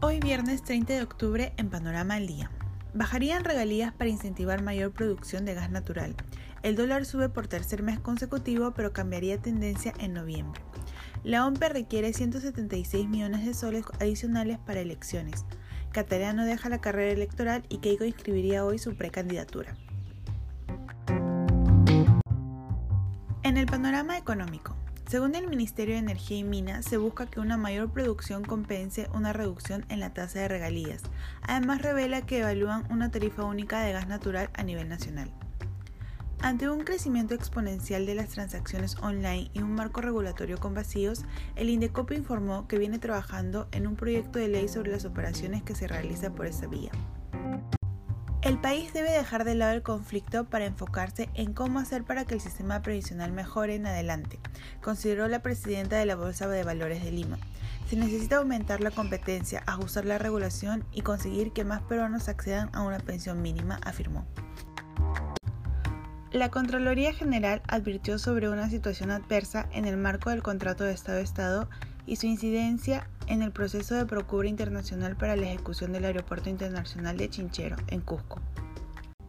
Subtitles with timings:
[0.00, 2.52] Hoy viernes 30 de octubre en Panorama al Día.
[2.94, 6.14] Bajarían regalías para incentivar mayor producción de gas natural.
[6.62, 10.60] El dólar sube por tercer mes consecutivo pero cambiaría tendencia en noviembre.
[11.24, 15.44] La OMPE requiere 176 millones de soles adicionales para elecciones.
[15.90, 19.76] Catariano deja la carrera electoral y Keiko inscribiría hoy su precandidatura.
[23.42, 24.76] En el panorama económico,
[25.08, 29.32] según el Ministerio de Energía y Minas, se busca que una mayor producción compense una
[29.32, 31.02] reducción en la tasa de regalías.
[31.40, 35.32] Además, revela que evalúan una tarifa única de gas natural a nivel nacional.
[36.40, 41.24] Ante un crecimiento exponencial de las transacciones online y un marco regulatorio con vacíos,
[41.56, 45.74] el Indecopi informó que viene trabajando en un proyecto de ley sobre las operaciones que
[45.74, 46.90] se realizan por esa vía.
[48.48, 52.32] El país debe dejar de lado el conflicto para enfocarse en cómo hacer para que
[52.32, 54.38] el sistema previsional mejore en adelante,
[54.80, 57.36] consideró la presidenta de la Bolsa de Valores de Lima.
[57.90, 62.80] Se necesita aumentar la competencia, ajustar la regulación y conseguir que más peruanos accedan a
[62.84, 64.26] una pensión mínima, afirmó.
[66.32, 71.68] La Contraloría General advirtió sobre una situación adversa en el marco del contrato de Estado-Estado
[72.06, 77.16] y su incidencia en el proceso de procura internacional para la ejecución del Aeropuerto Internacional
[77.16, 78.40] de Chinchero, en Cusco.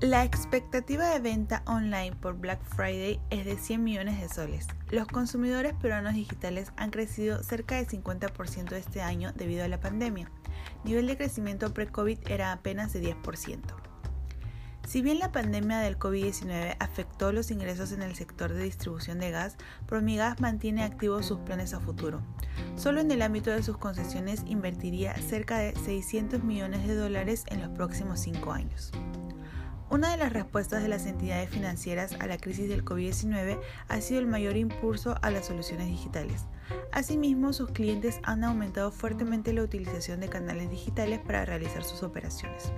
[0.00, 4.66] La expectativa de venta online por Black Friday es de 100 millones de soles.
[4.90, 10.28] Los consumidores peruanos digitales han crecido cerca del 50% este año debido a la pandemia.
[10.82, 13.81] Nivel de crecimiento pre-COVID era apenas de 10%.
[14.92, 19.30] Si bien la pandemia del COVID-19 afectó los ingresos en el sector de distribución de
[19.30, 22.20] gas, Promigas mantiene activos sus planes a futuro.
[22.76, 27.62] Solo en el ámbito de sus concesiones invertiría cerca de 600 millones de dólares en
[27.62, 28.92] los próximos cinco años.
[29.88, 34.20] Una de las respuestas de las entidades financieras a la crisis del COVID-19 ha sido
[34.20, 36.44] el mayor impulso a las soluciones digitales.
[36.92, 42.74] Asimismo, sus clientes han aumentado fuertemente la utilización de canales digitales para realizar sus operaciones.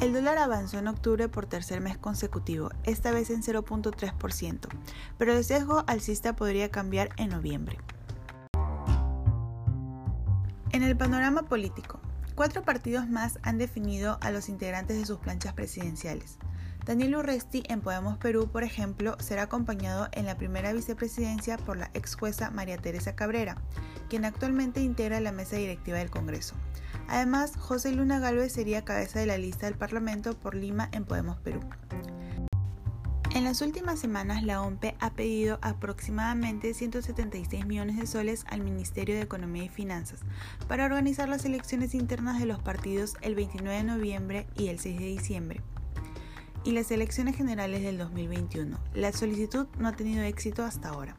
[0.00, 4.68] El dólar avanzó en octubre por tercer mes consecutivo, esta vez en 0.3%,
[5.18, 7.78] pero el sesgo alcista podría cambiar en noviembre.
[10.70, 11.98] En el panorama político,
[12.36, 16.38] cuatro partidos más han definido a los integrantes de sus planchas presidenciales.
[16.86, 21.90] Daniel Urresti en Podemos Perú, por ejemplo, será acompañado en la primera vicepresidencia por la
[21.94, 23.56] ex jueza María Teresa Cabrera,
[24.08, 26.54] quien actualmente integra la mesa directiva del Congreso.
[27.08, 31.38] Además, José Luna Galvez sería cabeza de la lista del Parlamento por Lima en Podemos
[31.38, 31.60] Perú.
[33.34, 39.14] En las últimas semanas, la OMPE ha pedido aproximadamente 176 millones de soles al Ministerio
[39.14, 40.20] de Economía y Finanzas
[40.66, 44.98] para organizar las elecciones internas de los partidos el 29 de noviembre y el 6
[44.98, 45.62] de diciembre
[46.64, 48.78] y las elecciones generales del 2021.
[48.94, 51.16] La solicitud no ha tenido éxito hasta ahora.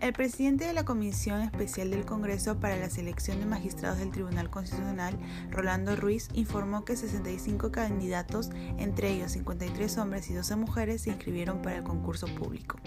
[0.00, 4.48] El presidente de la Comisión Especial del Congreso para la Selección de Magistrados del Tribunal
[4.48, 5.18] Constitucional,
[5.50, 11.60] Rolando Ruiz, informó que 65 candidatos, entre ellos 53 hombres y 12 mujeres, se inscribieron
[11.60, 12.78] para el concurso público.